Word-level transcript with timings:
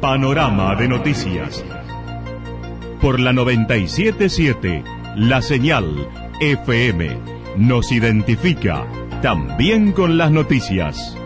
Panorama 0.00 0.76
de 0.76 0.86
noticias. 0.86 1.64
Por 3.00 3.18
la 3.18 3.32
977, 3.32 4.84
la 5.16 5.42
señal 5.42 6.08
FM 6.40 7.18
nos 7.56 7.90
identifica 7.90 8.86
también 9.22 9.90
con 9.90 10.16
las 10.16 10.30
noticias. 10.30 11.16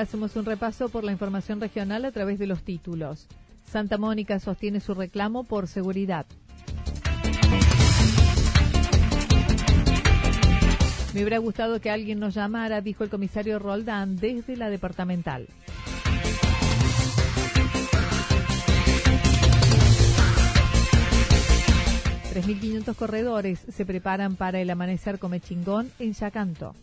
Hacemos 0.00 0.36
un 0.36 0.44
repaso 0.44 0.90
por 0.90 1.02
la 1.02 1.12
información 1.12 1.60
regional 1.60 2.04
a 2.04 2.12
través 2.12 2.38
de 2.38 2.46
los 2.46 2.62
títulos. 2.62 3.26
Santa 3.64 3.96
Mónica 3.96 4.38
sostiene 4.38 4.80
su 4.80 4.92
reclamo 4.92 5.44
por 5.44 5.66
seguridad. 5.66 6.26
Me 11.14 11.22
hubiera 11.22 11.38
gustado 11.38 11.80
que 11.80 11.90
alguien 11.90 12.20
nos 12.20 12.34
llamara, 12.34 12.82
dijo 12.82 13.02
el 13.02 13.08
comisario 13.08 13.58
Roldán 13.58 14.16
desde 14.16 14.56
la 14.56 14.68
departamental. 14.68 15.48
...3.500 22.34 22.94
corredores 22.96 23.60
se 23.66 23.86
preparan 23.86 24.36
para 24.36 24.60
el 24.60 24.68
amanecer 24.68 25.18
come 25.18 25.40
chingón 25.40 25.90
en 25.98 26.12
Yacanto. 26.12 26.74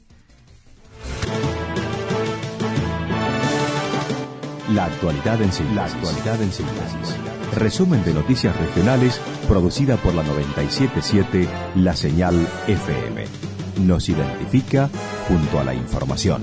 La 4.74 4.86
actualidad 4.86 5.40
en 5.40 5.52
síntesis. 5.52 5.76
La 5.76 5.86
actualidad 5.86 6.42
en 6.42 6.52
síntesis. 6.52 7.16
Resumen 7.56 8.04
de 8.04 8.12
noticias 8.12 8.58
regionales 8.58 9.22
producida 9.48 9.98
por 9.98 10.16
la 10.16 10.24
977 10.24 11.48
La 11.76 11.96
Señal 11.96 12.36
FM. 12.68 13.26
Nos 13.82 14.10
identifica 14.10 14.90
junto 15.28 15.60
a 15.60 15.64
la 15.64 15.76
información. 15.76 16.42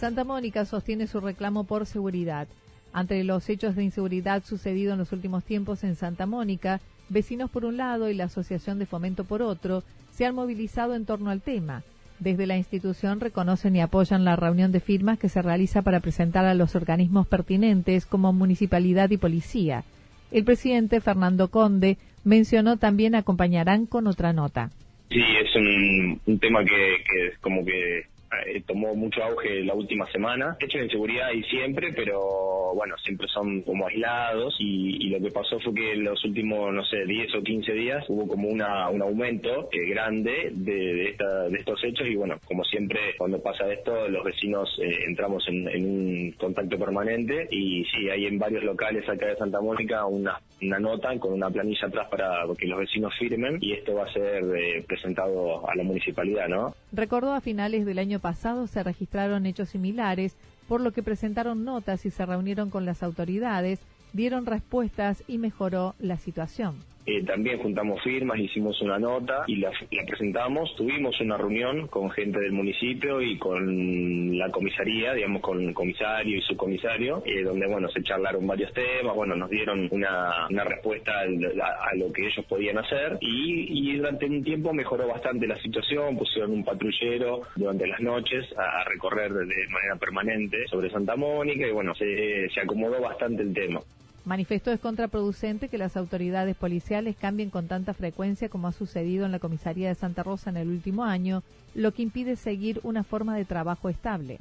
Santa 0.00 0.24
Mónica 0.24 0.64
sostiene 0.64 1.06
su 1.06 1.20
reclamo 1.20 1.64
por 1.64 1.84
seguridad. 1.84 2.48
Ante 2.94 3.22
los 3.24 3.46
hechos 3.50 3.76
de 3.76 3.84
inseguridad 3.84 4.42
sucedidos 4.42 4.94
en 4.94 5.00
los 5.00 5.12
últimos 5.12 5.44
tiempos 5.44 5.84
en 5.84 5.96
Santa 5.96 6.24
Mónica, 6.24 6.80
Vecinos 7.08 7.50
por 7.50 7.64
un 7.64 7.76
lado 7.76 8.08
y 8.08 8.14
la 8.14 8.24
Asociación 8.24 8.78
de 8.78 8.86
Fomento 8.86 9.24
por 9.24 9.42
otro 9.42 9.82
se 10.12 10.26
han 10.26 10.34
movilizado 10.34 10.94
en 10.94 11.04
torno 11.04 11.30
al 11.30 11.42
tema. 11.42 11.82
Desde 12.18 12.46
la 12.46 12.56
institución 12.56 13.20
reconocen 13.20 13.76
y 13.76 13.80
apoyan 13.80 14.24
la 14.24 14.36
reunión 14.36 14.72
de 14.72 14.80
firmas 14.80 15.18
que 15.18 15.28
se 15.28 15.42
realiza 15.42 15.82
para 15.82 16.00
presentar 16.00 16.44
a 16.44 16.54
los 16.54 16.76
organismos 16.76 17.26
pertinentes 17.26 18.06
como 18.06 18.32
municipalidad 18.32 19.10
y 19.10 19.16
policía. 19.16 19.84
El 20.30 20.44
presidente 20.44 21.00
Fernando 21.00 21.48
Conde 21.48 21.98
mencionó 22.24 22.76
también 22.76 23.14
acompañarán 23.14 23.86
con 23.86 24.06
otra 24.06 24.32
nota. 24.32 24.70
Sí, 25.10 25.20
es 25.20 25.54
un, 25.56 26.38
tema 26.40 26.64
que, 26.64 26.70
que 26.70 27.36
como 27.40 27.64
que 27.64 28.06
eh, 28.46 28.62
tomó 28.66 28.94
mucho 28.94 29.22
auge 29.22 29.62
la 29.64 29.74
última 29.74 30.06
semana. 30.10 30.56
Hechos 30.60 30.80
de 30.80 30.86
inseguridad 30.86 31.28
hay 31.28 31.42
siempre, 31.44 31.92
pero 31.92 32.74
bueno, 32.74 32.96
siempre 32.98 33.28
son 33.28 33.62
como 33.62 33.86
aislados 33.86 34.54
y, 34.58 35.08
lo 35.14 35.20
que 35.20 35.30
pasó 35.30 35.60
fue 35.60 35.74
que 35.74 35.92
en 35.92 36.04
los 36.04 36.24
últimos, 36.24 36.72
no 36.74 36.84
sé, 36.84 37.04
10 37.04 37.34
o 37.36 37.42
15 37.42 37.72
días 37.72 38.04
hubo 38.08 38.26
como 38.26 38.48
una, 38.48 38.88
un 38.88 39.00
aumento 39.00 39.68
eh, 39.70 39.88
grande 39.90 40.50
de, 40.52 41.10
esta, 41.10 41.48
de 41.48 41.56
estos 41.56 41.82
hechos 41.84 42.06
y 42.08 42.16
bueno, 42.16 42.36
como 42.46 42.64
siempre 42.64 42.98
cuando 43.16 43.40
pasa 43.40 43.72
esto, 43.72 44.08
los 44.08 44.24
vecinos 44.24 44.68
eh, 44.82 45.04
entramos 45.06 45.46
en, 45.48 45.64
un 45.84 46.32
contacto 46.32 46.78
permanente 46.78 47.46
y 47.50 47.84
sí, 47.84 48.08
hay 48.10 48.26
en 48.26 48.38
varios 48.38 48.64
locales 48.64 49.08
acá 49.08 49.26
de 49.26 49.36
Santa 49.36 49.60
Mónica 49.60 50.04
una, 50.06 50.40
una 50.62 50.78
nota 50.80 51.16
con 51.18 51.34
una 51.34 51.50
planilla 51.50 51.86
atrás 51.86 52.08
para 52.10 52.44
que 52.58 52.66
los 52.66 52.80
vecinos 52.80 53.14
firmen 53.18 53.58
y 53.60 53.72
esto 53.72 53.94
va 53.94 54.06
a 54.06 54.12
ser 54.12 54.42
presentado 54.86 55.68
a 55.68 55.74
la 55.76 55.84
municipalidad, 55.84 56.48
¿no? 56.48 56.74
Recordó 56.92 57.32
a 57.32 57.40
finales 57.40 57.84
del 57.86 57.98
año 57.98 58.20
pasado 58.24 58.66
se 58.66 58.82
registraron 58.82 59.44
hechos 59.44 59.68
similares, 59.68 60.34
por 60.66 60.80
lo 60.80 60.94
que 60.94 61.02
presentaron 61.02 61.62
notas 61.62 62.06
y 62.06 62.10
se 62.10 62.24
reunieron 62.24 62.70
con 62.70 62.86
las 62.86 63.02
autoridades, 63.02 63.80
dieron 64.14 64.46
respuestas 64.46 65.22
y 65.28 65.36
mejoró 65.36 65.94
la 65.98 66.16
situación. 66.16 66.76
Eh, 67.06 67.22
también 67.24 67.58
juntamos 67.58 68.02
firmas, 68.02 68.38
hicimos 68.38 68.80
una 68.80 68.98
nota 68.98 69.44
y 69.46 69.56
la, 69.56 69.70
presentamos. 70.06 70.74
Tuvimos 70.76 71.20
una 71.20 71.36
reunión 71.36 71.86
con 71.88 72.10
gente 72.10 72.40
del 72.40 72.52
municipio 72.52 73.20
y 73.20 73.36
con 73.38 74.38
la 74.38 74.50
comisaría, 74.50 75.12
digamos, 75.12 75.42
con 75.42 75.60
el 75.60 75.74
comisario 75.74 76.38
y 76.38 76.40
subcomisario, 76.42 77.22
eh, 77.26 77.42
donde, 77.42 77.66
bueno, 77.66 77.88
se 77.90 78.02
charlaron 78.02 78.46
varios 78.46 78.72
temas, 78.72 79.14
bueno, 79.14 79.36
nos 79.36 79.50
dieron 79.50 79.88
una, 79.90 80.48
respuesta 80.64 81.12
a, 81.20 81.94
lo 81.96 82.10
que 82.10 82.26
ellos 82.26 82.44
podían 82.46 82.78
hacer 82.78 83.18
y, 83.20 83.96
durante 83.96 84.26
un 84.26 84.42
tiempo 84.42 84.72
mejoró 84.72 85.06
bastante 85.06 85.46
la 85.46 85.60
situación, 85.60 86.16
pusieron 86.16 86.52
un 86.52 86.64
patrullero 86.64 87.42
durante 87.54 87.86
las 87.86 88.00
noches 88.00 88.46
a, 88.56 88.84
recorrer 88.84 89.32
de, 89.32 89.68
manera 89.68 89.96
permanente 90.00 90.66
sobre 90.68 90.90
Santa 90.90 91.16
Mónica 91.16 91.66
y, 91.66 91.72
bueno, 91.72 91.94
se, 91.94 92.48
se 92.48 92.60
acomodó 92.60 93.00
bastante 93.00 93.42
el 93.42 93.52
tema. 93.52 93.80
Manifestó 94.24 94.72
es 94.72 94.80
contraproducente 94.80 95.68
que 95.68 95.76
las 95.76 95.98
autoridades 95.98 96.56
policiales 96.56 97.14
cambien 97.14 97.50
con 97.50 97.68
tanta 97.68 97.92
frecuencia 97.92 98.48
como 98.48 98.68
ha 98.68 98.72
sucedido 98.72 99.26
en 99.26 99.32
la 99.32 99.38
comisaría 99.38 99.88
de 99.88 99.94
Santa 99.94 100.22
Rosa 100.22 100.48
en 100.48 100.56
el 100.56 100.68
último 100.68 101.04
año, 101.04 101.42
lo 101.74 101.92
que 101.92 102.02
impide 102.02 102.36
seguir 102.36 102.80
una 102.84 103.04
forma 103.04 103.36
de 103.36 103.44
trabajo 103.44 103.90
estable 103.90 104.38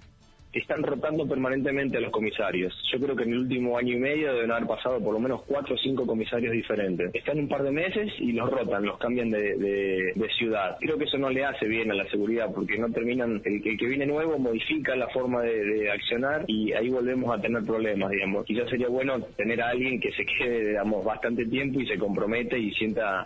están 0.53 0.83
rotando 0.83 1.27
permanentemente 1.27 1.97
a 1.97 2.01
los 2.01 2.11
comisarios. 2.11 2.73
Yo 2.91 2.99
creo 2.99 3.15
que 3.15 3.23
en 3.23 3.33
el 3.33 3.39
último 3.39 3.77
año 3.77 3.95
y 3.95 3.99
medio 3.99 4.33
deben 4.33 4.51
haber 4.51 4.67
pasado 4.67 4.99
por 5.03 5.13
lo 5.13 5.19
menos 5.19 5.41
cuatro 5.47 5.75
o 5.75 5.77
cinco 5.77 6.05
comisarios 6.05 6.53
diferentes. 6.53 7.13
Están 7.13 7.39
un 7.39 7.47
par 7.47 7.63
de 7.63 7.71
meses 7.71 8.11
y 8.19 8.31
los 8.33 8.49
rotan, 8.49 8.85
los 8.85 8.97
cambian 8.97 9.31
de, 9.31 10.13
ciudad. 10.37 10.77
Creo 10.79 10.97
que 10.97 11.03
eso 11.03 11.17
no 11.17 11.29
le 11.29 11.45
hace 11.45 11.67
bien 11.67 11.91
a 11.91 11.93
la 11.93 12.09
seguridad 12.09 12.51
porque 12.53 12.77
no 12.77 12.89
terminan, 12.89 13.41
el, 13.45 13.61
que 13.61 13.85
viene 13.85 14.05
nuevo 14.05 14.39
modifica 14.39 14.95
la 14.95 15.07
forma 15.09 15.41
de, 15.43 15.91
accionar 15.91 16.45
y 16.47 16.71
ahí 16.73 16.89
volvemos 16.89 17.37
a 17.37 17.41
tener 17.41 17.63
problemas, 17.63 18.09
digamos. 18.09 18.45
Quizás 18.45 18.69
sería 18.69 18.87
bueno 18.87 19.21
tener 19.37 19.61
a 19.61 19.69
alguien 19.69 19.99
que 19.99 20.11
se 20.11 20.25
quede, 20.25 20.69
digamos, 20.69 21.05
bastante 21.05 21.45
tiempo 21.45 21.81
y 21.81 21.87
se 21.87 21.97
compromete 21.97 22.57
y 22.57 22.71
sienta, 22.71 23.25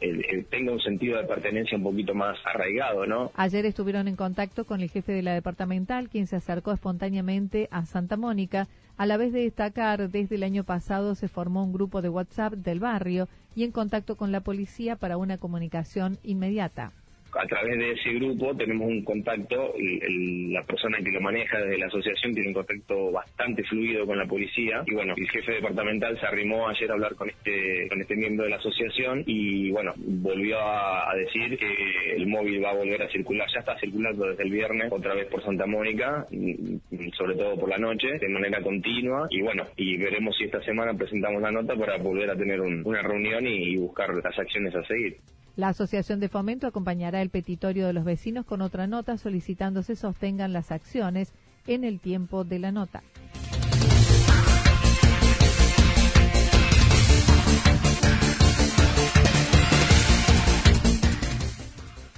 tenga 0.50 0.74
un 0.74 0.82
sentido 0.82 1.18
de 1.18 1.28
pertenencia 1.28 1.78
un 1.78 1.84
poquito 1.84 2.14
más 2.14 2.38
arraigado, 2.46 3.06
¿no? 3.06 3.32
Ayer 3.36 3.66
estuvieron 3.66 4.08
en 4.08 4.16
contacto 4.16 4.66
con 4.66 4.82
el 4.82 4.90
jefe 4.90 5.14
de 5.14 5.22
la 5.22 5.34
departamental, 5.34 6.10
quien 6.10 6.28
se 6.28 6.36
acercó 6.36 6.74
espontáneamente 6.74 7.17
a 7.72 7.86
Santa 7.86 8.18
Mónica, 8.18 8.68
a 8.98 9.06
la 9.06 9.18
vez 9.18 9.34
de 9.34 9.42
destacar, 9.42 10.10
desde 10.10 10.36
el 10.36 10.44
año 10.44 10.64
pasado 10.64 11.16
se 11.16 11.28
formó 11.28 11.64
un 11.64 11.74
grupo 11.74 12.02
de 12.02 12.10
WhatsApp 12.10 12.54
del 12.54 12.80
barrio 12.80 13.28
y 13.56 13.64
en 13.64 13.72
contacto 13.72 14.18
con 14.18 14.32
la 14.32 14.42
policía 14.42 14.96
para 14.96 15.18
una 15.18 15.38
comunicación 15.38 16.20
inmediata 16.24 16.94
a 17.40 17.46
través 17.48 17.78
de 17.78 17.92
ese 17.92 18.14
grupo 18.14 18.56
tenemos 18.56 18.88
un 18.88 19.04
contacto, 19.04 19.74
la 19.78 20.64
persona 20.64 20.98
que 21.00 21.12
lo 21.12 21.22
maneja 21.22 21.60
desde 21.60 21.78
la 21.78 21.88
asociación 21.88 22.34
tiene 22.34 22.50
un 22.50 22.54
contacto 22.54 23.12
bastante 23.12 23.64
fluido 23.64 24.06
con 24.06 24.18
la 24.18 24.26
policía. 24.26 24.84
Y 24.86 24.94
bueno, 24.94 25.14
el 25.16 25.30
jefe 25.30 25.54
departamental 25.54 26.20
se 26.20 26.26
arrimó 26.26 26.68
ayer 26.68 26.90
a 26.90 26.94
hablar 26.94 27.16
con 27.16 27.30
este 27.30 27.88
con 27.90 28.02
este 28.02 28.16
miembro 28.16 28.46
de 28.46 28.52
la 28.52 28.58
asociación 28.58 29.24
y 29.26 29.72
bueno, 29.72 29.94
volvió 29.98 30.60
a, 30.60 31.14
decir 31.16 31.58
que 31.58 32.16
el 32.16 32.28
móvil 32.28 32.64
va 32.64 32.70
a 32.70 32.76
volver 32.76 33.02
a 33.02 33.10
circular, 33.10 33.48
ya 33.52 33.60
está 33.60 33.78
circulando 33.80 34.28
desde 34.28 34.44
el 34.44 34.52
viernes 34.52 34.92
otra 34.92 35.16
vez 35.16 35.28
por 35.28 35.44
Santa 35.44 35.66
Mónica, 35.66 36.26
mm, 36.30 37.10
sobre 37.18 37.36
todo 37.36 37.58
por 37.60 37.70
la 37.70 37.78
noche, 37.78 38.20
de 38.20 38.30
manera 38.30 38.62
continua. 38.62 39.28
Y 39.32 39.42
bueno, 39.42 39.64
y 39.76 39.98
veremos 39.98 40.38
si 40.38 40.44
esta 40.44 40.62
semana 40.64 40.94
presentamos 40.94 41.42
la 41.42 41.52
nota 41.52 41.76
para 41.76 41.98
volver 41.98 42.30
a 42.30 42.36
tener 42.36 42.62
una 42.62 43.02
reunión 43.02 43.48
y 43.48 43.78
buscar 43.78 44.14
las 44.14 44.38
acciones 44.38 44.76
a 44.76 44.84
seguir. 44.84 45.18
La 45.58 45.70
Asociación 45.70 46.20
de 46.20 46.30
Fomento 46.30 46.68
acompañará 46.68 47.20
el 47.24 47.32
petitorio 47.32 47.88
de 47.88 47.94
los 47.94 48.06
vecinos 48.06 48.46
con 48.46 48.62
otra 48.62 48.86
nota 48.86 49.18
solicitando 49.18 49.82
se 49.82 49.96
sostengan 49.96 50.54
las 50.54 50.72
acciones 50.72 51.34
en 51.66 51.84
el 51.84 52.00
tiempo 52.00 52.44
de 52.44 52.60
la 52.60 52.72
nota. 52.72 53.02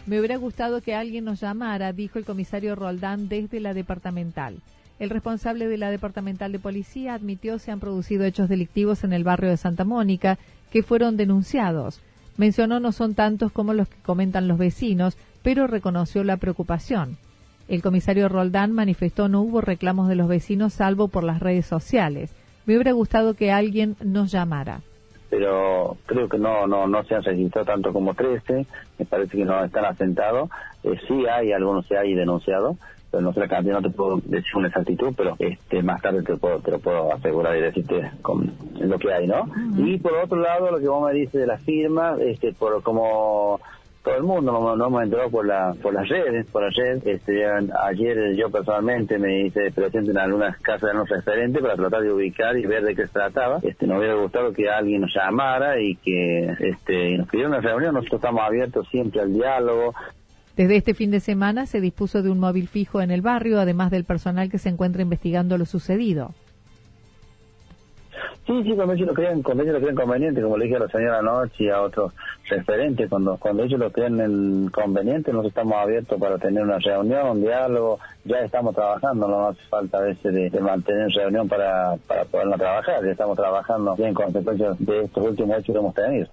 Me 0.06 0.20
hubiera 0.20 0.36
gustado 0.36 0.82
que 0.82 0.94
alguien 0.94 1.24
nos 1.24 1.40
llamara, 1.40 1.94
dijo 1.94 2.20
el 2.20 2.26
comisario 2.26 2.76
Roldán 2.76 3.30
desde 3.30 3.62
la 3.62 3.74
departamental. 3.74 4.60
El 5.00 5.10
responsable 5.10 5.70
de 5.70 5.78
la 5.78 5.92
departamental 5.92 6.52
de 6.52 6.60
policía 6.60 7.14
admitió 7.14 7.58
se 7.58 7.72
han 7.72 7.80
producido 7.80 8.26
hechos 8.26 8.50
delictivos 8.50 9.06
en 9.06 9.14
el 9.14 9.24
barrio 9.24 9.50
de 9.50 9.56
Santa 9.56 9.86
Mónica 9.86 10.38
que 10.72 10.84
fueron 10.84 11.16
denunciados. 11.16 12.02
Mencionó 12.40 12.80
no 12.80 12.94
son 12.94 13.16
tantos 13.16 13.52
como 13.52 13.74
los 13.74 13.90
que 13.90 14.02
comentan 14.02 14.48
los 14.48 14.58
vecinos, 14.58 15.18
pero 15.44 15.68
reconoció 15.68 16.24
la 16.24 16.38
preocupación. 16.38 17.18
El 17.68 17.82
comisario 17.82 18.30
Roldán 18.30 18.72
manifestó 18.72 19.28
no 19.28 19.42
hubo 19.42 19.60
reclamos 19.60 20.08
de 20.08 20.16
los 20.16 20.30
vecinos 20.30 20.72
salvo 20.72 21.10
por 21.10 21.26
las 21.26 21.42
redes 21.42 21.66
sociales. 21.66 22.34
Me 22.66 22.76
hubiera 22.76 22.94
gustado 22.94 23.34
que 23.34 23.52
alguien 23.52 23.98
nos 24.02 24.32
llamara. 24.32 24.80
Pero 25.30 25.98
creo 26.06 26.30
que 26.30 26.38
no 26.38 26.66
no 26.66 26.88
no 26.88 27.04
se 27.04 27.16
han 27.16 27.24
registrado 27.24 27.66
tanto 27.66 27.92
como 27.92 28.14
13, 28.14 28.66
me 28.98 29.06
parece 29.06 29.36
que 29.36 29.44
no 29.44 29.62
están 29.62 29.84
asentados. 29.84 30.50
Eh, 30.86 30.98
sí 31.10 31.26
hay 31.30 31.52
algunos 31.52 31.88
se 31.88 31.98
hay 31.98 32.16
denunciado, 32.16 32.78
pero 33.12 33.22
no 33.22 33.34
sé 33.34 33.40
la 33.40 33.48
cantidad, 33.48 33.76
no 33.76 33.90
te 33.90 33.96
puedo 33.96 34.18
decir 34.26 34.56
una 34.56 34.68
exactitud, 34.68 35.14
pero 35.16 35.36
este 35.40 35.82
más 35.82 36.02
tarde 36.02 36.24
te, 36.24 36.38
puedo, 36.38 36.60
te 36.60 36.72
lo 36.72 36.80
puedo 36.80 37.14
asegurar 37.14 37.58
y 37.58 37.62
decirte 37.62 38.12
con 38.22 38.52
lo 38.80 39.00
que 39.00 39.14
hay, 39.14 39.28
¿no? 39.28 39.46
Y 39.78 39.98
por 39.98 40.14
otro 40.14 40.40
lado, 40.40 40.72
lo 40.72 40.80
que 40.80 40.88
vos 40.88 41.06
me 41.06 41.18
dices 41.18 41.42
de 41.42 41.48
la 41.48 41.58
firma, 41.58 42.16
este, 42.20 42.54
por 42.54 42.82
como 42.84 43.60
todo 44.04 44.16
el 44.16 44.24
mundo 44.24 44.52
nos, 44.52 44.78
no 44.78 44.88
hemos 44.88 45.04
entrado 45.04 45.30
por 45.30 45.46
la 45.46 45.76
por 45.82 45.94
las 45.94 46.08
redes 46.08 46.46
por 46.48 46.64
las 46.64 46.74
redes 46.74 47.06
este 47.06 47.46
ayer 47.46 48.34
yo 48.36 48.50
personalmente 48.50 49.18
me 49.20 49.42
hice 49.42 49.72
presente 49.72 50.12
en 50.12 50.18
algunas 50.18 50.58
casas 50.60 50.92
de 50.92 50.94
los 50.94 51.10
referentes 51.10 51.62
para 51.62 51.76
tratar 51.76 52.04
de 52.04 52.14
ubicar 52.14 52.58
y 52.58 52.66
ver 52.66 52.84
de 52.84 52.96
qué 52.96 53.08
se 53.08 53.14
trataba. 53.14 53.60
Este 53.62 53.88
nos 53.88 54.00
hubiera 54.00 54.16
gustado 54.16 54.54
que 54.54 54.70
alguien 54.70 55.02
nos 55.02 55.14
llamara 55.14 55.82
y 55.82 55.96
que 55.98 56.56
este 56.60 57.18
nos 57.18 57.28
pidiera 57.28 57.50
una 57.50 57.62
reunión. 57.62 57.94
Nosotros 57.94 58.20
estamos 58.20 58.42
abiertos 58.42 58.88
siempre 58.90 59.22
al 59.22 59.34
diálogo 59.34 59.94
desde 60.60 60.76
este 60.76 60.94
fin 60.94 61.10
de 61.10 61.22
semana 61.22 61.66
se 61.68 61.80
dispuso 61.80 62.22
de 62.22 62.30
un 62.30 62.38
móvil 62.38 62.68
fijo 62.68 63.00
en 63.00 63.12
el 63.12 63.22
barrio, 63.22 63.62
además 63.62 63.92
del 63.92 64.04
personal 64.04 64.50
que 64.50 64.58
se 64.58 64.68
encuentra 64.68 65.02
investigando 65.02 65.58
lo 65.58 65.66
sucedido. 65.66 66.34
Sí, 68.46 68.64
sí, 68.64 68.76
cuando 68.76 68.94
ellos 68.94 69.08
lo 69.08 69.14
creen, 69.14 69.42
cuando 69.42 69.64
ellos 69.64 69.76
lo 69.76 69.80
creen 69.80 69.96
conveniente, 69.96 70.42
como 70.42 70.58
le 70.58 70.66
dije 70.66 70.76
a 70.76 70.80
la 70.80 70.90
señora 70.90 71.20
anoche 71.20 71.64
y 71.64 71.70
a 71.70 71.82
otros 71.82 72.12
referentes, 72.50 73.10
cuando, 73.10 73.40
ellos 73.64 73.80
lo 73.80 73.90
creen 73.90 74.70
conveniente, 74.74 75.32
nosotros 75.32 75.52
estamos 75.52 75.78
abiertos 75.78 76.20
para 76.20 76.38
tener 76.38 76.62
una 76.62 76.80
reunión, 76.80 77.30
un 77.30 77.42
diálogo, 77.42 78.00
ya 78.26 78.40
estamos 78.40 78.76
trabajando, 78.76 79.30
no 79.30 79.48
hace 79.48 79.62
falta 79.70 80.00
a 80.00 80.02
veces 80.02 80.34
de, 80.34 80.60
mantener 80.60 81.08
reunión 81.12 81.48
para, 81.48 81.96
para 82.06 82.26
podernos 82.26 82.60
trabajar, 82.60 83.02
ya 83.06 83.12
estamos 83.12 83.38
trabajando 83.38 83.96
en 83.98 84.14
consecuencia 84.14 84.76
de 84.78 85.06
estos 85.06 85.26
últimos 85.26 85.58
hechos 85.58 85.74
que 85.74 85.80
hemos 85.80 85.96
tenido. 85.96 86.28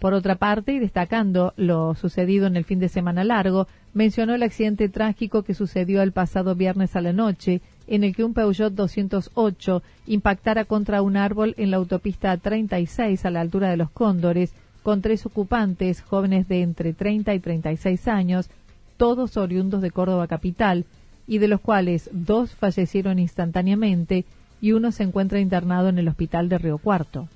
Por 0.00 0.14
otra 0.14 0.36
parte, 0.36 0.72
y 0.72 0.78
destacando 0.78 1.52
lo 1.56 1.94
sucedido 1.94 2.46
en 2.46 2.56
el 2.56 2.64
fin 2.64 2.78
de 2.78 2.88
semana 2.88 3.22
largo, 3.22 3.68
mencionó 3.92 4.34
el 4.34 4.42
accidente 4.42 4.88
trágico 4.88 5.42
que 5.42 5.52
sucedió 5.52 6.00
el 6.00 6.12
pasado 6.12 6.54
viernes 6.54 6.96
a 6.96 7.02
la 7.02 7.12
noche, 7.12 7.60
en 7.86 8.02
el 8.02 8.16
que 8.16 8.24
un 8.24 8.32
Peugeot 8.32 8.72
208 8.72 9.82
impactara 10.06 10.64
contra 10.64 11.02
un 11.02 11.18
árbol 11.18 11.54
en 11.58 11.70
la 11.70 11.76
autopista 11.76 12.34
36 12.34 13.26
a 13.26 13.30
la 13.30 13.42
altura 13.42 13.68
de 13.68 13.76
los 13.76 13.90
Cóndores, 13.90 14.54
con 14.82 15.02
tres 15.02 15.26
ocupantes, 15.26 16.00
jóvenes 16.00 16.48
de 16.48 16.62
entre 16.62 16.94
30 16.94 17.34
y 17.34 17.38
36 17.38 18.08
años, 18.08 18.48
todos 18.96 19.36
oriundos 19.36 19.82
de 19.82 19.90
Córdoba 19.90 20.26
capital, 20.28 20.86
y 21.26 21.38
de 21.38 21.48
los 21.48 21.60
cuales 21.60 22.08
dos 22.10 22.54
fallecieron 22.54 23.18
instantáneamente 23.18 24.24
y 24.62 24.72
uno 24.72 24.92
se 24.92 25.02
encuentra 25.02 25.40
internado 25.40 25.90
en 25.90 25.98
el 25.98 26.08
hospital 26.08 26.48
de 26.48 26.56
Río 26.56 26.78
Cuarto. 26.78 27.28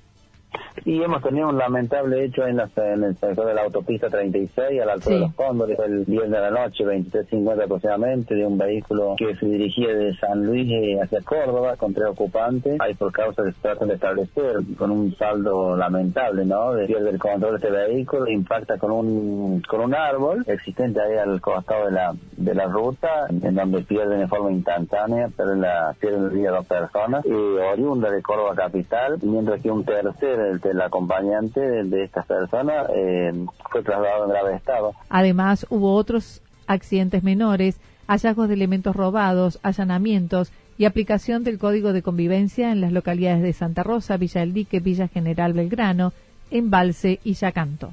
Y 0.85 1.01
hemos 1.01 1.23
tenido 1.23 1.49
un 1.49 1.57
lamentable 1.57 2.23
hecho 2.23 2.45
en, 2.45 2.59
en 2.59 3.03
el 3.03 3.17
sector 3.17 3.47
de 3.47 3.55
la 3.55 3.63
autopista 3.63 4.07
36, 4.07 4.79
a 4.79 4.85
la 4.85 4.93
altura 4.93 5.15
de 5.15 5.21
los 5.21 5.33
Cóndores, 5.33 5.79
el 5.79 6.05
viernes 6.05 6.31
de 6.31 6.39
la 6.39 6.51
noche, 6.51 6.85
23.50 6.85 7.63
aproximadamente, 7.63 8.35
de 8.35 8.45
un 8.45 8.55
vehículo 8.55 9.15
que 9.17 9.35
se 9.35 9.47
dirigía 9.47 9.95
de 9.95 10.15
San 10.17 10.45
Luis 10.45 10.71
eh, 10.71 10.99
hacia 11.01 11.21
Córdoba 11.21 11.75
con 11.75 11.91
tres 11.95 12.09
ocupantes. 12.09 12.79
Hay 12.79 12.93
por 12.93 13.11
causa 13.11 13.43
que 13.43 13.51
se 13.53 13.61
tratan 13.61 13.87
de 13.87 13.95
establecer, 13.95 14.57
con 14.77 14.91
un 14.91 15.15
saldo 15.15 15.75
lamentable, 15.75 16.45
¿no? 16.45 16.73
De 16.73 16.85
pierde 16.85 17.09
el 17.09 17.17
control 17.17 17.59
de 17.59 17.67
este 17.67 17.71
vehículo, 17.71 18.27
impacta 18.29 18.77
con 18.77 18.91
un 18.91 19.61
con 19.67 19.81
un 19.81 19.95
árbol 19.95 20.43
existente 20.45 21.01
ahí 21.01 21.17
al 21.17 21.41
costado 21.41 21.85
de 21.85 21.93
la 21.93 22.13
de 22.37 22.53
la 22.53 22.65
ruta, 22.65 23.25
en 23.29 23.55
donde 23.55 23.81
pierden 23.81 24.19
de 24.19 24.27
forma 24.27 24.51
instantánea, 24.51 25.29
pero 25.35 25.55
la, 25.55 25.95
pierden 25.99 26.25
el 26.25 26.33
día 26.35 26.51
dos 26.51 26.67
personas, 26.67 27.25
y 27.25 27.31
oriunda 27.31 28.11
de 28.11 28.21
Córdoba 28.21 28.53
capital, 28.53 29.17
mientras 29.23 29.61
que 29.61 29.71
un 29.71 29.83
tercer, 29.83 30.39
el 30.39 30.59
el 30.75 30.81
acompañante 30.81 31.59
de, 31.61 32.03
estas 32.03 32.25
personas 32.25 32.87
eh, 32.93 33.31
fue 33.71 33.81
trasladado 33.81 34.25
en 34.25 34.29
grave 34.29 34.55
estado. 34.55 34.93
Además, 35.09 35.65
hubo 35.69 35.95
otros 35.95 36.41
accidentes 36.67 37.23
menores, 37.23 37.79
hallazgos 38.07 38.49
de 38.49 38.55
elementos 38.55 38.95
robados, 38.95 39.59
allanamientos 39.63 40.51
y 40.77 40.85
aplicación 40.85 41.43
del 41.43 41.59
Código 41.59 41.93
de 41.93 42.01
Convivencia 42.01 42.71
en 42.71 42.81
las 42.81 42.91
localidades 42.91 43.41
de 43.41 43.53
Santa 43.53 43.83
Rosa, 43.83 44.17
Villa 44.17 44.43
El 44.43 44.53
Dique, 44.53 44.81
Villa 44.81 45.07
General 45.07 45.53
Belgrano, 45.53 46.11
Embalse 46.51 47.19
y 47.23 47.33
Yacanto. 47.33 47.91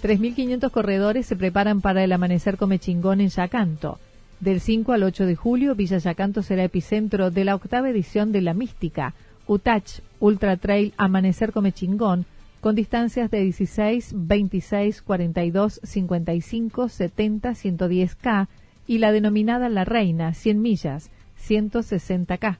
...3.500 0.00 0.70
corredores 0.70 1.26
se 1.26 1.34
preparan 1.34 1.80
para 1.80 2.04
el 2.04 2.12
amanecer 2.12 2.56
come 2.56 2.78
chingón 2.78 3.20
en 3.20 3.30
Yacanto. 3.30 3.98
Del 4.40 4.60
5 4.60 4.92
al 4.92 5.02
8 5.02 5.26
de 5.26 5.34
julio, 5.34 5.74
Villa 5.74 5.98
Yacanto 5.98 6.42
será 6.42 6.62
epicentro 6.62 7.32
de 7.32 7.44
la 7.44 7.56
octava 7.56 7.90
edición 7.90 8.30
de 8.30 8.40
La 8.40 8.54
Mística, 8.54 9.14
UTACH, 9.48 10.00
Ultra 10.20 10.56
Trail 10.56 10.94
Amanecer 10.96 11.50
Come 11.50 11.72
Chingón, 11.72 12.24
con 12.60 12.76
distancias 12.76 13.32
de 13.32 13.40
16, 13.40 14.12
26, 14.14 15.02
42, 15.02 15.80
55, 15.82 16.88
70, 16.88 17.50
110K 17.50 18.46
y 18.86 18.98
la 18.98 19.10
denominada 19.10 19.68
La 19.68 19.84
Reina, 19.84 20.32
100 20.34 20.62
millas, 20.62 21.10
160K. 21.44 22.58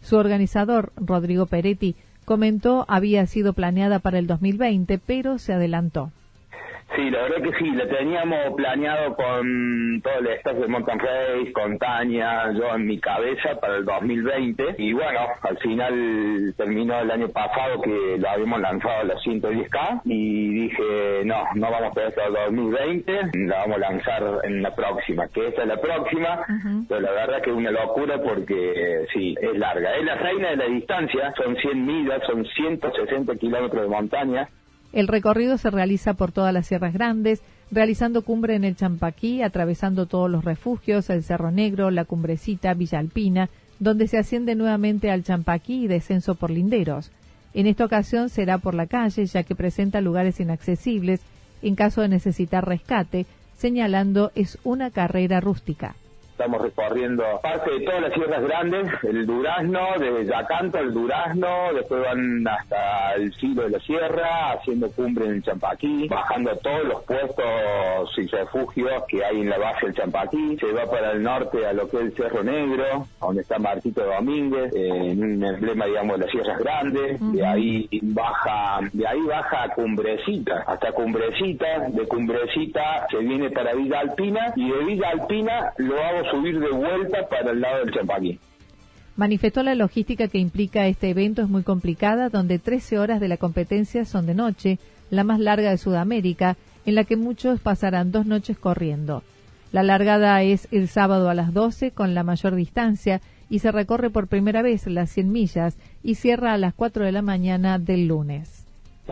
Su 0.00 0.16
organizador, 0.16 0.92
Rodrigo 0.96 1.44
Peretti, 1.44 1.94
comentó 2.24 2.86
había 2.88 3.26
sido 3.26 3.52
planeada 3.52 3.98
para 3.98 4.18
el 4.18 4.26
2020, 4.26 4.98
pero 4.98 5.38
se 5.38 5.52
adelantó. 5.52 6.10
Sí, 6.96 7.10
la 7.10 7.22
verdad 7.22 7.42
que 7.42 7.52
sí, 7.58 7.70
la 7.72 7.86
teníamos 7.86 8.54
planeado 8.56 9.14
con 9.14 10.00
todo 10.02 10.18
el 10.20 10.26
staff 10.38 10.56
de 10.56 10.68
Mountain 10.68 10.98
Race, 10.98 11.52
con 11.52 11.78
Tania, 11.78 12.50
yo 12.52 12.74
en 12.74 12.86
mi 12.86 12.98
cabeza 12.98 13.60
para 13.60 13.76
el 13.76 13.84
2020 13.84 14.76
y 14.78 14.94
bueno, 14.94 15.20
al 15.42 15.58
final 15.58 16.54
terminó 16.56 16.98
el 17.00 17.10
año 17.10 17.28
pasado 17.28 17.82
que 17.82 18.16
lo 18.18 18.28
habíamos 18.28 18.60
lanzado 18.60 19.00
a 19.00 19.04
los 19.04 19.22
110K 19.22 20.00
y 20.04 20.62
dije, 20.62 21.22
no, 21.24 21.44
no 21.54 21.70
vamos 21.70 21.82
a 21.82 21.88
esperar 21.88 22.08
hasta 22.08 22.26
el 22.26 22.32
2020, 22.32 23.12
la 23.46 23.58
vamos 23.58 23.76
a 23.76 23.80
lanzar 23.80 24.22
en 24.44 24.62
la 24.62 24.74
próxima, 24.74 25.28
que 25.28 25.48
esta 25.48 25.62
es 25.62 25.68
la 25.68 25.80
próxima, 25.80 26.44
pero 26.88 27.00
la 27.00 27.10
verdad 27.10 27.42
que 27.42 27.50
es 27.50 27.56
una 27.56 27.70
locura 27.70 28.20
porque 28.22 29.04
sí, 29.12 29.34
es 29.40 29.58
larga, 29.58 29.94
es 29.94 30.04
la 30.04 30.14
reina 30.14 30.50
de 30.50 30.56
la 30.56 30.66
distancia, 30.66 31.34
son 31.36 31.54
100 31.54 31.86
millas, 31.86 32.22
son 32.26 32.46
160 32.46 33.34
kilómetros 33.36 33.82
de 33.82 33.88
montaña, 33.88 34.48
el 34.92 35.08
recorrido 35.08 35.58
se 35.58 35.70
realiza 35.70 36.14
por 36.14 36.32
todas 36.32 36.52
las 36.54 36.66
sierras 36.66 36.94
grandes, 36.94 37.42
realizando 37.70 38.22
cumbre 38.22 38.54
en 38.54 38.64
el 38.64 38.76
Champaquí, 38.76 39.42
atravesando 39.42 40.06
todos 40.06 40.30
los 40.30 40.44
refugios, 40.44 41.10
el 41.10 41.22
Cerro 41.22 41.50
Negro, 41.50 41.90
la 41.90 42.04
Cumbrecita, 42.04 42.72
Villa 42.74 42.98
Alpina, 42.98 43.50
donde 43.78 44.08
se 44.08 44.18
asciende 44.18 44.54
nuevamente 44.54 45.10
al 45.10 45.24
Champaquí 45.24 45.84
y 45.84 45.88
descenso 45.88 46.34
por 46.34 46.50
linderos. 46.50 47.10
En 47.54 47.66
esta 47.66 47.84
ocasión 47.84 48.28
será 48.28 48.58
por 48.58 48.74
la 48.74 48.86
calle, 48.86 49.26
ya 49.26 49.42
que 49.42 49.54
presenta 49.54 50.00
lugares 50.00 50.40
inaccesibles 50.40 51.20
en 51.62 51.74
caso 51.74 52.02
de 52.02 52.08
necesitar 52.08 52.66
rescate, 52.66 53.26
señalando 53.56 54.30
es 54.34 54.58
una 54.64 54.90
carrera 54.90 55.40
rústica. 55.40 55.96
Estamos 56.38 56.62
recorriendo 56.62 57.24
parte 57.42 57.68
de 57.68 57.80
todas 57.80 58.00
las 58.00 58.12
sierras 58.12 58.40
grandes, 58.44 58.92
el 59.02 59.26
Durazno, 59.26 59.80
desde 59.98 60.26
Yacanto 60.26 60.78
al 60.78 60.94
Durazno, 60.94 61.72
después 61.74 62.00
van 62.00 62.46
hasta 62.46 63.14
el 63.14 63.34
filo 63.34 63.64
de 63.64 63.70
la 63.70 63.80
sierra, 63.80 64.52
haciendo 64.52 64.88
cumbre 64.92 65.24
en 65.24 65.32
el 65.32 65.42
Champaquí, 65.42 66.06
bajando 66.06 66.56
todos 66.58 66.84
los 66.84 67.02
puestos 67.02 68.18
y 68.18 68.26
refugios 68.28 69.02
que 69.08 69.24
hay 69.24 69.40
en 69.40 69.50
la 69.50 69.58
base 69.58 69.86
del 69.86 69.96
Champaquí, 69.96 70.56
se 70.58 70.72
va 70.72 70.88
para 70.88 71.10
el 71.10 71.24
norte 71.24 71.66
a 71.66 71.72
lo 71.72 71.90
que 71.90 71.96
es 71.96 72.02
el 72.04 72.14
Cerro 72.14 72.44
Negro, 72.44 73.08
donde 73.20 73.42
está 73.42 73.58
Martito 73.58 74.04
Domínguez, 74.04 74.72
en 74.76 75.20
un 75.20 75.44
emblema, 75.44 75.86
digamos, 75.86 76.20
de 76.20 76.24
las 76.24 76.30
sierras 76.30 76.58
grandes, 76.60 77.18
de 77.32 77.44
ahí 77.44 77.88
baja, 78.00 78.78
de 78.92 79.08
ahí 79.08 79.22
baja 79.22 79.64
a 79.64 79.68
Cumbrecita, 79.70 80.62
hasta 80.68 80.92
Cumbrecita, 80.92 81.88
de 81.88 82.06
Cumbrecita 82.06 83.08
se 83.10 83.18
viene 83.18 83.50
para 83.50 83.74
Villa 83.74 83.98
Alpina 83.98 84.52
y 84.54 84.70
de 84.70 84.84
Villa 84.84 85.08
Alpina 85.08 85.72
lo 85.78 86.00
hago 86.00 86.27
subir 86.30 86.58
de 86.58 86.70
vuelta 86.70 87.28
para 87.28 87.50
el 87.50 87.60
lado 87.60 87.84
del. 87.84 88.38
Manifestó 89.16 89.62
la 89.62 89.74
logística 89.74 90.28
que 90.28 90.38
implica 90.38 90.86
este 90.86 91.10
evento 91.10 91.42
es 91.42 91.48
muy 91.48 91.64
complicada, 91.64 92.28
donde 92.28 92.58
13 92.58 92.98
horas 92.98 93.20
de 93.20 93.28
la 93.28 93.36
competencia 93.36 94.04
son 94.04 94.26
de 94.26 94.34
noche, 94.34 94.78
la 95.10 95.24
más 95.24 95.40
larga 95.40 95.70
de 95.70 95.78
Sudamérica, 95.78 96.56
en 96.86 96.94
la 96.94 97.04
que 97.04 97.16
muchos 97.16 97.60
pasarán 97.60 98.12
dos 98.12 98.26
noches 98.26 98.56
corriendo. 98.58 99.22
La 99.72 99.82
largada 99.82 100.42
es 100.42 100.68
el 100.70 100.88
sábado 100.88 101.28
a 101.28 101.34
las 101.34 101.52
12 101.52 101.90
con 101.90 102.14
la 102.14 102.22
mayor 102.22 102.54
distancia 102.54 103.20
y 103.50 103.58
se 103.58 103.72
recorre 103.72 104.10
por 104.10 104.28
primera 104.28 104.62
vez 104.62 104.86
las 104.86 105.10
100 105.10 105.30
millas 105.30 105.78
y 106.02 106.14
cierra 106.14 106.52
a 106.52 106.58
las 106.58 106.74
4 106.74 107.04
de 107.04 107.12
la 107.12 107.22
mañana 107.22 107.78
del 107.78 108.06
lunes. 108.08 108.57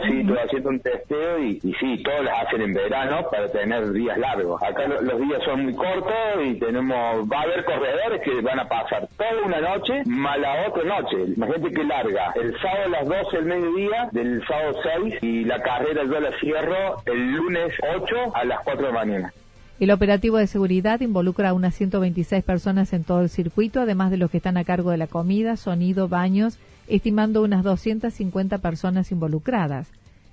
Sí, 0.02 0.20
estoy 0.20 0.36
haciendo 0.36 0.68
un 0.68 0.80
testeo 0.80 1.38
y, 1.38 1.58
sí, 1.60 2.02
todos 2.02 2.22
las 2.22 2.46
hacen 2.46 2.60
en 2.60 2.74
verano 2.74 3.26
para 3.30 3.48
tener 3.48 3.92
días 3.92 4.18
largos. 4.18 4.62
Acá 4.62 4.86
los 4.86 5.20
días 5.20 5.42
son 5.44 5.64
muy 5.64 5.74
cortos 5.74 6.14
y 6.44 6.54
tenemos, 6.58 7.26
va 7.30 7.38
a 7.38 7.42
haber 7.42 7.64
corredores 7.64 8.20
que 8.22 8.40
van 8.42 8.60
a 8.60 8.68
pasar 8.68 9.08
toda 9.16 9.42
una 9.44 9.60
noche 9.60 10.02
más 10.06 10.38
la 10.38 10.68
otra 10.68 10.84
noche. 10.84 11.16
Imagínate 11.34 11.72
que 11.72 11.84
larga. 11.84 12.32
El 12.34 12.60
sábado 12.60 12.84
a 12.84 12.88
las 12.88 13.08
12 13.08 13.36
del 13.36 13.46
mediodía, 13.46 14.08
del 14.12 14.46
sábado 14.46 14.78
6 15.02 15.14
y 15.22 15.44
la 15.44 15.62
carrera 15.62 16.04
yo 16.04 16.20
la 16.20 16.30
cierro 16.40 16.96
el 17.06 17.32
lunes 17.32 17.72
8 17.96 18.16
a 18.34 18.44
las 18.44 18.60
4 18.60 18.86
de 18.86 18.92
la 18.92 18.98
mañana. 18.98 19.32
El 19.78 19.90
operativo 19.90 20.38
de 20.38 20.46
seguridad 20.46 21.00
involucra 21.00 21.50
a 21.50 21.52
unas 21.52 21.74
126 21.74 22.42
personas 22.42 22.94
en 22.94 23.04
todo 23.04 23.20
el 23.20 23.28
circuito, 23.28 23.80
además 23.80 24.10
de 24.10 24.16
los 24.16 24.30
que 24.30 24.38
están 24.38 24.56
a 24.56 24.64
cargo 24.64 24.90
de 24.90 24.96
la 24.96 25.06
comida, 25.06 25.58
sonido, 25.58 26.08
baños 26.08 26.58
estimando 26.88 27.42
unas 27.42 27.62
250 27.62 28.56
personas 28.58 29.12
involucradas. 29.12 29.88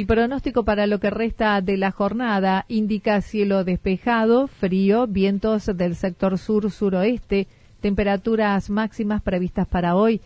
El 0.00 0.06
pronóstico 0.06 0.64
para 0.64 0.86
lo 0.86 0.98
que 0.98 1.10
resta 1.10 1.60
de 1.60 1.76
la 1.76 1.90
jornada 1.90 2.64
indica 2.68 3.20
cielo 3.20 3.64
despejado, 3.64 4.46
frío, 4.46 5.06
vientos 5.06 5.66
del 5.76 5.94
sector 5.94 6.38
sur-suroeste, 6.38 7.48
temperaturas 7.82 8.70
máximas 8.70 9.20
previstas 9.20 9.68
para 9.68 9.96
hoy 9.96 10.22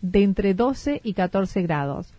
de 0.00 0.22
entre 0.22 0.54
12 0.54 1.02
y 1.04 1.12
14 1.12 1.60
grados. 1.60 2.10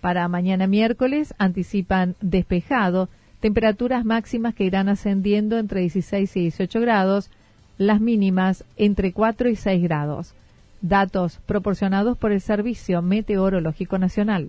Para 0.00 0.26
mañana 0.28 0.66
miércoles 0.66 1.34
anticipan 1.36 2.14
despejado, 2.22 3.10
temperaturas 3.40 4.06
máximas 4.06 4.54
que 4.54 4.64
irán 4.64 4.88
ascendiendo 4.88 5.58
entre 5.58 5.82
16 5.82 6.34
y 6.34 6.40
18 6.40 6.80
grados, 6.80 7.30
las 7.76 8.00
mínimas 8.00 8.64
entre 8.78 9.12
4 9.12 9.50
y 9.50 9.56
6 9.56 9.82
grados. 9.82 10.32
Datos 10.80 11.40
proporcionados 11.44 12.16
por 12.16 12.32
el 12.32 12.40
Servicio 12.40 13.02
Meteorológico 13.02 13.98
Nacional. 13.98 14.48